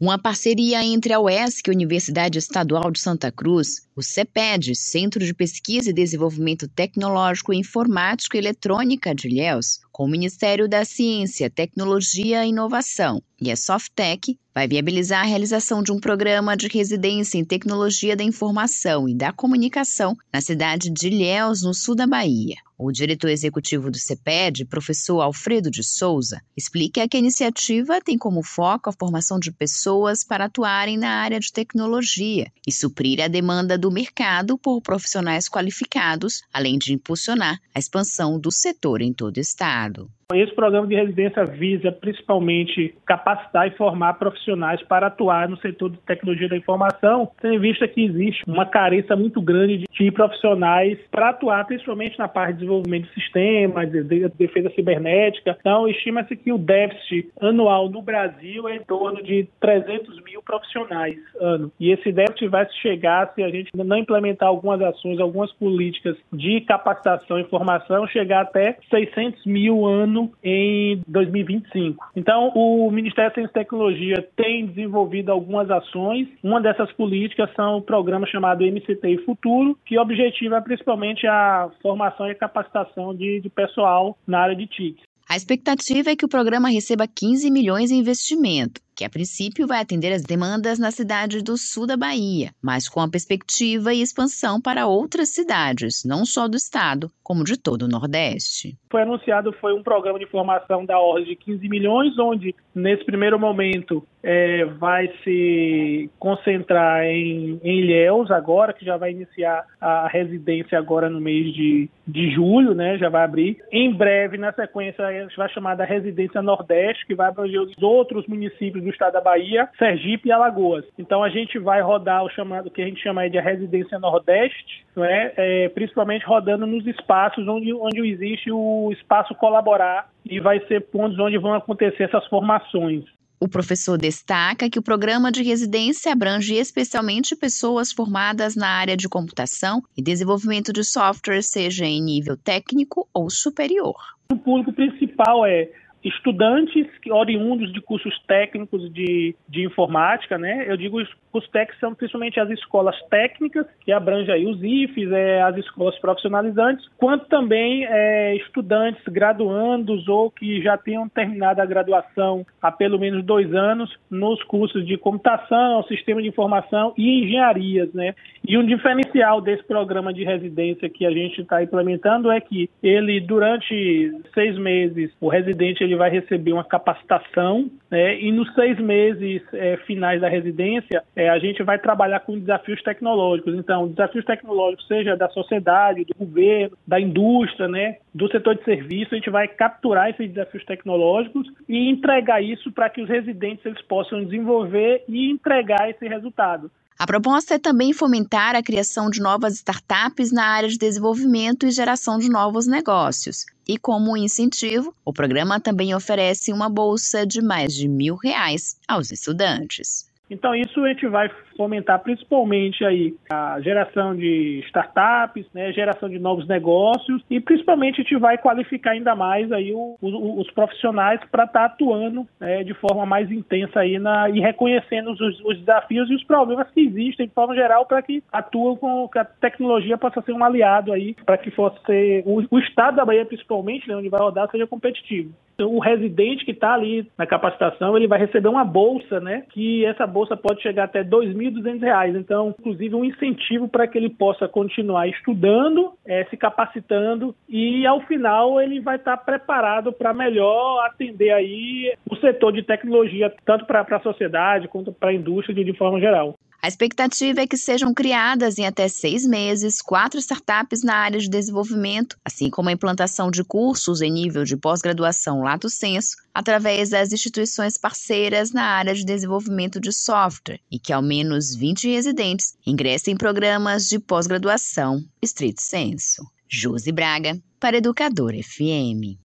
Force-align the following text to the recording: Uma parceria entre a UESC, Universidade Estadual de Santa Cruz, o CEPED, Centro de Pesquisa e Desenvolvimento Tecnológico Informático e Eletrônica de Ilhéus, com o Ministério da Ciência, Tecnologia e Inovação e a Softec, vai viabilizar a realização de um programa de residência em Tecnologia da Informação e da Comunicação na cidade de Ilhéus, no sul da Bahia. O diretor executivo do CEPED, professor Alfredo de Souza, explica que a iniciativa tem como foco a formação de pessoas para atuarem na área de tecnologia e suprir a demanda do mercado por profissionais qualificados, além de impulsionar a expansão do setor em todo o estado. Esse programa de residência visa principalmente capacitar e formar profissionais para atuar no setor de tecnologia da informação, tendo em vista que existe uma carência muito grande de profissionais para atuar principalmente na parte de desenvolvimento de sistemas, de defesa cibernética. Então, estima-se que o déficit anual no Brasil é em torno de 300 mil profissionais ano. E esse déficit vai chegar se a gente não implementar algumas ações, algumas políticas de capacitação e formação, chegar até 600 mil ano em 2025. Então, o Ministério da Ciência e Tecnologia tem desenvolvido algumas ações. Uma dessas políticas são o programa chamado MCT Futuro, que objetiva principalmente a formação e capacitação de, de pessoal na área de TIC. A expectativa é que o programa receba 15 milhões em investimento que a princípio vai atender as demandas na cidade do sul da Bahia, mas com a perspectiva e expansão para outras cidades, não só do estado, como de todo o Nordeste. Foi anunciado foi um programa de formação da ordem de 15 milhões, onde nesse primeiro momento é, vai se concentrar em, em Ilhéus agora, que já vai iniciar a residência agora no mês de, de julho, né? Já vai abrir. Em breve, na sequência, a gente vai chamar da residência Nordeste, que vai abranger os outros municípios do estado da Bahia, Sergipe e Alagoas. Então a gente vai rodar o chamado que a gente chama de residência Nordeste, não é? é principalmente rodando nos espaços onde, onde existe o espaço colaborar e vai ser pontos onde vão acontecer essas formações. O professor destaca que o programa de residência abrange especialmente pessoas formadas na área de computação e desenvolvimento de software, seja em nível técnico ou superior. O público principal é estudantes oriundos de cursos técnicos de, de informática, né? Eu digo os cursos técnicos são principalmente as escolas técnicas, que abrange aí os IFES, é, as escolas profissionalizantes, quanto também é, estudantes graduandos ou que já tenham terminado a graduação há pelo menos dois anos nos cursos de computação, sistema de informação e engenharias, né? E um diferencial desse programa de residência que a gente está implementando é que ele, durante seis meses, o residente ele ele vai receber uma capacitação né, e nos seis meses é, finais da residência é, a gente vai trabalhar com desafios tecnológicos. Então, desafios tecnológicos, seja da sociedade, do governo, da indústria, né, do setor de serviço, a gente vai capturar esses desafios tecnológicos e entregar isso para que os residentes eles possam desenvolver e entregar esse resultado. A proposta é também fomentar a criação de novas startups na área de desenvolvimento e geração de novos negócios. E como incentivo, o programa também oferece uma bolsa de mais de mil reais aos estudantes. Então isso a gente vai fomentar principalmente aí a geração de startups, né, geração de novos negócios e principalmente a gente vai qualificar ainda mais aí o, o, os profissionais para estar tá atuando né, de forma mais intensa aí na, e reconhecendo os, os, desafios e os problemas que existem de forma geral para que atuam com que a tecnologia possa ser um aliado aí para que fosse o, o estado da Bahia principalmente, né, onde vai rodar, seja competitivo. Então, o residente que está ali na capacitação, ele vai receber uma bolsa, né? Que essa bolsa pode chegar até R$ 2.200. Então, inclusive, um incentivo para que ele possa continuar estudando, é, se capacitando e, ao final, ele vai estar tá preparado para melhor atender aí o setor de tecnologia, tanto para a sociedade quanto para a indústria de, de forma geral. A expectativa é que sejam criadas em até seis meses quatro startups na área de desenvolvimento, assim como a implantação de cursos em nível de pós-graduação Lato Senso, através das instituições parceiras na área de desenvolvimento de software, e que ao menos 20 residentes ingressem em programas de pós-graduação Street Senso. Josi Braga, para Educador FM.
Uma 0.00 0.18
parceria 0.18 0.84
entre 0.84 1.12
a 1.12 1.20
UESC, 1.20 1.70
Universidade 1.70 2.36
Estadual 2.36 2.90
de 2.90 2.98
Santa 2.98 3.30
Cruz, 3.30 3.86
o 3.94 4.02
CEPED, 4.02 4.74
Centro 4.74 5.24
de 5.24 5.32
Pesquisa 5.32 5.90
e 5.90 5.94
Desenvolvimento 5.94 6.66
Tecnológico 6.66 7.52
Informático 7.52 8.36
e 8.36 8.40
Eletrônica 8.40 9.14
de 9.14 9.28
Ilhéus, 9.28 9.78
com 9.92 10.04
o 10.04 10.10
Ministério 10.10 10.68
da 10.68 10.84
Ciência, 10.84 11.48
Tecnologia 11.48 12.44
e 12.44 12.48
Inovação 12.48 13.22
e 13.40 13.52
a 13.52 13.56
Softec, 13.56 14.36
vai 14.54 14.68
viabilizar 14.68 15.22
a 15.22 15.26
realização 15.26 15.82
de 15.82 15.90
um 15.90 15.98
programa 15.98 16.56
de 16.56 16.68
residência 16.68 17.36
em 17.36 17.44
Tecnologia 17.44 18.14
da 18.14 18.22
Informação 18.22 19.08
e 19.08 19.14
da 19.14 19.32
Comunicação 19.32 20.16
na 20.32 20.40
cidade 20.40 20.90
de 20.90 21.08
Ilhéus, 21.08 21.62
no 21.62 21.74
sul 21.74 21.96
da 21.96 22.06
Bahia. 22.06 22.54
O 22.78 22.92
diretor 22.92 23.30
executivo 23.30 23.90
do 23.90 23.98
CEPED, 23.98 24.64
professor 24.64 25.20
Alfredo 25.20 25.70
de 25.70 25.82
Souza, 25.82 26.40
explica 26.56 27.06
que 27.08 27.16
a 27.16 27.20
iniciativa 27.20 28.00
tem 28.00 28.18
como 28.18 28.42
foco 28.42 28.90
a 28.90 28.92
formação 28.92 29.38
de 29.38 29.52
pessoas 29.52 30.24
para 30.24 30.46
atuarem 30.46 30.96
na 30.96 31.10
área 31.10 31.40
de 31.40 31.52
tecnologia 31.52 32.50
e 32.66 32.72
suprir 32.72 33.20
a 33.20 33.28
demanda 33.28 33.78
do 33.78 33.90
mercado 33.90 34.58
por 34.58 34.80
profissionais 34.80 35.48
qualificados, 35.48 36.42
além 36.52 36.78
de 36.78 36.92
impulsionar 36.92 37.60
a 37.74 37.78
expansão 37.78 38.38
do 38.38 38.50
setor 38.50 39.02
em 39.02 39.12
todo 39.12 39.36
o 39.36 39.40
estado. 39.40 40.10
Esse 40.34 40.54
programa 40.54 40.86
de 40.86 40.94
residência 40.94 41.44
visa 41.44 41.92
principalmente 41.92 42.94
capacitar 43.06 43.68
e 43.68 43.70
formar 43.72 44.14
profissionais 44.14 44.82
para 44.82 45.06
atuar 45.06 45.48
no 45.48 45.56
setor 45.58 45.90
de 45.90 45.98
tecnologia 45.98 46.48
da 46.48 46.56
informação, 46.56 47.30
tendo 47.40 47.54
em 47.54 47.58
vista 47.58 47.86
que 47.86 48.04
existe 48.04 48.42
uma 48.46 48.66
carência 48.66 49.14
muito 49.14 49.40
grande 49.40 49.84
de 49.90 50.10
profissionais 50.10 50.98
para 51.10 51.30
atuar 51.30 51.64
principalmente 51.66 52.18
na 52.18 52.28
parte 52.28 52.54
de 52.54 52.58
desenvolvimento 52.60 53.06
de 53.06 53.14
sistemas, 53.14 53.90
de 53.90 54.28
defesa 54.30 54.70
cibernética. 54.70 55.56
Então, 55.60 55.88
estima-se 55.88 56.36
que 56.36 56.52
o 56.52 56.58
déficit 56.58 57.30
anual 57.40 57.88
no 57.88 58.02
Brasil 58.02 58.68
é 58.68 58.76
em 58.76 58.82
torno 58.82 59.22
de 59.22 59.48
300 59.60 60.22
mil 60.24 60.42
profissionais 60.42 61.16
ano. 61.40 61.72
E 61.78 61.90
esse 61.90 62.10
déficit 62.12 62.48
vai 62.48 62.66
chegar 62.82 63.32
se 63.34 63.42
a 63.42 63.50
gente 63.50 63.70
não 63.74 63.96
implementar 63.96 64.48
algumas 64.48 64.80
ações, 64.80 65.20
algumas 65.20 65.52
políticas 65.52 66.16
de 66.32 66.60
capacitação 66.62 67.38
e 67.38 67.44
formação, 67.44 68.06
chegar 68.08 68.42
até 68.42 68.76
600 68.90 69.44
mil 69.46 69.86
ano 69.86 70.23
em 70.42 71.00
2025. 71.06 72.04
Então, 72.16 72.52
o 72.54 72.90
Ministério 72.90 73.30
da 73.30 73.34
Ciência 73.34 73.50
e 73.50 73.54
Tecnologia 73.54 74.28
tem 74.36 74.66
desenvolvido 74.66 75.30
algumas 75.30 75.70
ações. 75.70 76.28
Uma 76.42 76.60
dessas 76.60 76.92
políticas 76.92 77.50
são 77.54 77.78
o 77.78 77.82
programa 77.82 78.26
chamado 78.26 78.64
MCT 78.64 79.24
Futuro, 79.24 79.78
que 79.84 79.98
objetiva 79.98 80.60
principalmente 80.62 81.26
a 81.26 81.70
formação 81.82 82.28
e 82.28 82.34
capacitação 82.34 83.14
de, 83.14 83.40
de 83.40 83.48
pessoal 83.48 84.16
na 84.26 84.40
área 84.40 84.56
de 84.56 84.66
TIC. 84.66 85.02
A 85.28 85.36
expectativa 85.36 86.10
é 86.10 86.16
que 86.16 86.24
o 86.24 86.28
programa 86.28 86.68
receba 86.68 87.06
15 87.06 87.50
milhões 87.50 87.90
em 87.90 87.98
investimento 87.98 88.80
que 88.94 89.04
a 89.04 89.10
princípio 89.10 89.66
vai 89.66 89.80
atender 89.80 90.12
as 90.12 90.22
demandas 90.22 90.78
na 90.78 90.90
cidade 90.90 91.42
do 91.42 91.56
sul 91.56 91.86
da 91.86 91.96
Bahia, 91.96 92.50
mas 92.62 92.88
com 92.88 93.00
a 93.00 93.08
perspectiva 93.08 93.92
e 93.92 94.00
expansão 94.00 94.60
para 94.60 94.86
outras 94.86 95.30
cidades, 95.30 96.04
não 96.04 96.24
só 96.24 96.46
do 96.48 96.56
estado, 96.56 97.10
como 97.22 97.44
de 97.44 97.58
todo 97.58 97.82
o 97.82 97.88
Nordeste. 97.88 98.76
Foi 98.90 99.02
anunciado 99.02 99.52
foi 99.60 99.74
um 99.74 99.82
programa 99.82 100.18
de 100.18 100.26
formação 100.26 100.84
da 100.84 100.98
ordem 100.98 101.24
de 101.24 101.36
15 101.36 101.68
milhões, 101.68 102.18
onde 102.18 102.54
nesse 102.74 103.04
primeiro 103.04 103.38
momento 103.38 104.06
é, 104.22 104.64
vai 104.64 105.10
se 105.22 106.10
concentrar 106.18 107.04
em, 107.04 107.60
em 107.62 107.80
Ilhéus 107.80 108.30
agora, 108.30 108.72
que 108.72 108.84
já 108.84 108.96
vai 108.96 109.10
iniciar 109.10 109.64
a 109.80 110.06
residência 110.06 110.78
agora 110.78 111.08
no 111.10 111.20
mês 111.20 111.52
de, 111.54 111.88
de 112.06 112.30
julho, 112.32 112.74
né? 112.74 112.96
Já 112.98 113.08
vai 113.08 113.24
abrir. 113.24 113.58
Em 113.72 113.92
breve, 113.92 114.38
na 114.38 114.52
sequência, 114.52 115.04
a 115.04 115.12
gente 115.12 115.36
vai 115.36 115.48
chamar 115.50 115.74
da 115.74 115.84
residência 115.84 116.40
Nordeste, 116.42 117.06
que 117.06 117.14
vai 117.14 117.28
abranger 117.28 117.60
os 117.60 117.82
outros 117.82 118.26
municípios 118.26 118.83
do 118.84 118.90
estado 118.90 119.14
da 119.14 119.20
Bahia, 119.20 119.68
Sergipe 119.78 120.28
e 120.28 120.32
Alagoas. 120.32 120.84
Então 120.98 121.22
a 121.22 121.28
gente 121.28 121.58
vai 121.58 121.80
rodar 121.80 122.24
o 122.24 122.30
chamado 122.30 122.70
que 122.70 122.82
a 122.82 122.86
gente 122.86 123.02
chama 123.02 123.28
de 123.28 123.40
residência 123.40 123.98
Nordeste, 123.98 124.84
não 124.94 125.04
é? 125.04 125.32
é 125.36 125.68
principalmente 125.70 126.24
rodando 126.24 126.66
nos 126.66 126.86
espaços 126.86 127.46
onde, 127.48 127.72
onde 127.72 128.00
existe 128.06 128.50
o 128.50 128.90
espaço 128.92 129.34
colaborar 129.34 130.08
e 130.24 130.40
vai 130.40 130.60
ser 130.66 130.80
pontos 130.82 131.18
onde 131.18 131.38
vão 131.38 131.54
acontecer 131.54 132.04
essas 132.04 132.26
formações. 132.26 133.04
O 133.40 133.48
professor 133.48 133.98
destaca 133.98 134.70
que 134.70 134.78
o 134.78 134.82
programa 134.82 135.30
de 135.30 135.42
residência 135.42 136.12
abrange 136.12 136.54
especialmente 136.54 137.36
pessoas 137.36 137.92
formadas 137.92 138.56
na 138.56 138.68
área 138.68 138.96
de 138.96 139.06
computação 139.06 139.82
e 139.94 140.02
desenvolvimento 140.02 140.72
de 140.72 140.82
software, 140.82 141.42
seja 141.42 141.84
em 141.84 142.02
nível 142.02 142.38
técnico 142.38 143.06
ou 143.12 143.28
superior. 143.28 143.96
O 144.32 144.36
público 144.36 144.72
principal 144.72 145.44
é 145.44 145.68
estudantes 146.04 146.86
oriundos 147.10 147.72
de 147.72 147.80
cursos 147.80 148.14
técnicos 148.26 148.92
de, 148.92 149.34
de 149.48 149.64
informática, 149.64 150.36
né? 150.36 150.66
Eu 150.68 150.76
digo 150.76 151.00
os 151.00 151.08
cursos 151.32 151.50
técnicos 151.50 151.80
são 151.80 151.94
principalmente 151.94 152.38
as 152.38 152.50
escolas 152.50 152.96
técnicas, 153.08 153.66
que 153.80 153.90
abrange 153.90 154.30
aí 154.30 154.46
os 154.46 154.62
IFES, 154.62 155.10
é, 155.12 155.42
as 155.42 155.56
escolas 155.56 155.98
profissionalizantes, 155.98 156.86
quanto 156.98 157.26
também 157.26 157.86
é, 157.86 158.36
estudantes 158.36 159.02
graduandos 159.08 160.06
ou 160.08 160.30
que 160.30 160.62
já 160.62 160.76
tenham 160.76 161.08
terminado 161.08 161.60
a 161.60 161.66
graduação 161.66 162.46
há 162.60 162.70
pelo 162.70 162.98
menos 162.98 163.24
dois 163.24 163.52
anos 163.54 163.90
nos 164.10 164.42
cursos 164.44 164.86
de 164.86 164.96
computação, 164.98 165.82
sistema 165.84 166.20
de 166.20 166.28
informação 166.28 166.92
e 166.96 167.24
engenharias, 167.24 167.92
né? 167.94 168.14
E 168.46 168.58
um 168.58 168.64
diferencial 168.64 169.40
desse 169.40 169.64
programa 169.64 170.12
de 170.12 170.22
residência 170.22 170.88
que 170.88 171.06
a 171.06 171.10
gente 171.10 171.40
está 171.40 171.62
implementando 171.62 172.30
é 172.30 172.40
que 172.40 172.68
ele, 172.82 173.20
durante 173.20 174.12
seis 174.34 174.58
meses, 174.58 175.10
o 175.20 175.28
residente 175.28 175.82
ele 175.82 175.93
ele 175.94 175.98
vai 175.98 176.10
receber 176.10 176.52
uma 176.52 176.64
capacitação 176.64 177.70
né, 177.90 178.20
e 178.20 178.30
nos 178.32 178.52
seis 178.54 178.78
meses 178.78 179.42
é, 179.52 179.76
finais 179.78 180.20
da 180.20 180.28
residência 180.28 181.02
é, 181.14 181.28
a 181.28 181.38
gente 181.38 181.62
vai 181.62 181.78
trabalhar 181.78 182.20
com 182.20 182.38
desafios 182.38 182.82
tecnológicos. 182.82 183.54
Então, 183.54 183.88
desafios 183.88 184.24
tecnológicos, 184.24 184.86
seja 184.86 185.16
da 185.16 185.28
sociedade, 185.28 186.04
do 186.04 186.14
governo, 186.18 186.76
da 186.86 187.00
indústria, 187.00 187.68
né, 187.68 187.96
do 188.12 188.28
setor 188.28 188.56
de 188.56 188.64
serviço, 188.64 189.14
a 189.14 189.16
gente 189.16 189.30
vai 189.30 189.48
capturar 189.48 190.10
esses 190.10 190.28
desafios 190.28 190.64
tecnológicos 190.64 191.46
e 191.68 191.88
entregar 191.88 192.42
isso 192.42 192.70
para 192.72 192.90
que 192.90 193.00
os 193.00 193.08
residentes 193.08 193.64
eles 193.64 193.82
possam 193.82 194.24
desenvolver 194.24 195.04
e 195.08 195.30
entregar 195.30 195.88
esse 195.88 196.06
resultado. 196.06 196.70
A 196.96 197.06
proposta 197.06 197.54
é 197.54 197.58
também 197.58 197.92
fomentar 197.92 198.54
a 198.54 198.62
criação 198.62 199.10
de 199.10 199.20
novas 199.20 199.54
startups 199.54 200.30
na 200.30 200.46
área 200.46 200.68
de 200.68 200.78
desenvolvimento 200.78 201.66
e 201.66 201.72
geração 201.72 202.18
de 202.18 202.28
novos 202.28 202.66
negócios. 202.66 203.44
E 203.66 203.76
como 203.76 204.16
incentivo, 204.16 204.94
o 205.04 205.12
programa 205.12 205.58
também 205.58 205.94
oferece 205.94 206.52
uma 206.52 206.68
bolsa 206.68 207.26
de 207.26 207.42
mais 207.42 207.74
de 207.74 207.88
mil 207.88 208.14
reais 208.14 208.76
aos 208.86 209.10
estudantes. 209.10 210.06
Então 210.30 210.54
isso 210.54 210.82
a 210.82 210.88
gente 210.88 211.06
vai 211.06 211.30
fomentar 211.56 211.98
principalmente 212.00 212.84
aí 212.84 213.14
a 213.30 213.60
geração 213.60 214.16
de 214.16 214.62
startups, 214.66 215.46
né, 215.52 215.72
geração 215.72 216.08
de 216.08 216.18
novos 216.18 216.46
negócios 216.48 217.22
e 217.30 217.40
principalmente 217.40 218.00
a 218.00 218.04
gente 218.04 218.16
vai 218.16 218.38
qualificar 218.38 218.92
ainda 218.92 219.14
mais 219.14 219.52
aí 219.52 219.72
o, 219.72 219.96
o, 220.00 220.40
os 220.40 220.50
profissionais 220.50 221.20
para 221.30 221.44
estar 221.44 221.60
tá 221.60 221.66
atuando 221.66 222.26
né, 222.40 222.64
de 222.64 222.72
forma 222.74 223.04
mais 223.04 223.30
intensa 223.30 223.80
aí 223.80 223.98
na, 223.98 224.28
e 224.30 224.40
reconhecendo 224.40 225.12
os, 225.12 225.40
os, 225.40 225.58
desafios 225.58 226.10
e 226.10 226.14
os 226.14 226.24
problemas 226.24 226.70
que 226.70 226.80
existem 226.80 227.26
de 227.26 227.34
forma 227.34 227.54
geral 227.54 227.84
para 227.86 228.02
que 228.02 228.22
atuam 228.32 228.76
com 228.76 229.08
que 229.08 229.18
a 229.18 229.24
tecnologia 229.24 229.98
possa 229.98 230.22
ser 230.22 230.32
um 230.32 230.42
aliado 230.42 230.92
aí 230.92 231.14
para 231.24 231.38
que 231.38 231.50
fosse 231.50 231.78
o, 232.24 232.42
o 232.50 232.58
estado 232.58 232.96
da 232.96 233.04
Bahia 233.04 233.26
principalmente, 233.26 233.88
né, 233.88 233.96
onde 233.96 234.08
vai 234.08 234.20
rodar, 234.20 234.50
seja 234.50 234.66
competitivo. 234.66 235.32
Então, 235.54 235.74
o 235.74 235.78
residente 235.78 236.44
que 236.44 236.50
está 236.50 236.74
ali 236.74 237.08
na 237.16 237.26
capacitação, 237.26 237.96
ele 237.96 238.08
vai 238.08 238.18
receber 238.18 238.48
uma 238.48 238.64
bolsa, 238.64 239.20
né? 239.20 239.44
Que 239.50 239.84
essa 239.84 240.06
bolsa 240.06 240.36
pode 240.36 240.60
chegar 240.62 240.84
até 240.84 241.00
R$ 241.00 241.08
2.200. 241.08 242.18
Então, 242.18 242.54
inclusive, 242.58 242.94
um 242.94 243.04
incentivo 243.04 243.68
para 243.68 243.86
que 243.86 243.96
ele 243.96 244.10
possa 244.10 244.48
continuar 244.48 245.08
estudando, 245.08 245.92
é, 246.06 246.24
se 246.24 246.36
capacitando 246.36 247.34
e, 247.48 247.86
ao 247.86 248.00
final, 248.02 248.60
ele 248.60 248.80
vai 248.80 248.96
estar 248.96 249.16
tá 249.16 249.24
preparado 249.24 249.92
para 249.92 250.12
melhor 250.12 250.84
atender 250.86 251.30
aí 251.30 251.94
o 252.10 252.16
setor 252.16 252.52
de 252.52 252.62
tecnologia, 252.62 253.32
tanto 253.44 253.64
para 253.64 253.80
a 253.80 254.00
sociedade 254.00 254.68
quanto 254.68 254.92
para 254.92 255.10
a 255.10 255.14
indústria 255.14 255.54
de, 255.54 255.64
de 255.64 255.76
forma 255.76 256.00
geral. 256.00 256.34
A 256.64 256.68
expectativa 256.68 257.42
é 257.42 257.46
que 257.46 257.58
sejam 257.58 257.92
criadas 257.92 258.56
em 258.56 258.64
até 258.64 258.88
seis 258.88 259.26
meses 259.26 259.82
quatro 259.82 260.18
startups 260.18 260.82
na 260.82 260.94
área 260.94 261.20
de 261.20 261.28
desenvolvimento, 261.28 262.16
assim 262.24 262.48
como 262.48 262.70
a 262.70 262.72
implantação 262.72 263.30
de 263.30 263.44
cursos 263.44 264.00
em 264.00 264.10
nível 264.10 264.44
de 264.44 264.56
pós-graduação 264.56 265.42
Lato 265.42 265.68
Senso, 265.68 266.16
através 266.32 266.88
das 266.88 267.12
instituições 267.12 267.76
parceiras 267.76 268.50
na 268.50 268.62
área 268.62 268.94
de 268.94 269.04
desenvolvimento 269.04 269.78
de 269.78 269.92
software, 269.92 270.58
e 270.72 270.78
que 270.78 270.90
ao 270.90 271.02
menos 271.02 271.54
20 271.54 271.86
residentes 271.86 272.54
ingressem 272.66 273.12
em 273.12 273.18
programas 273.18 273.86
de 273.86 273.98
pós-graduação 273.98 275.04
Street 275.20 275.58
Senso. 275.58 276.26
Josi 276.48 276.92
Braga, 276.92 277.38
para 277.60 277.76
Educador 277.76 278.32
FM. 278.42 279.20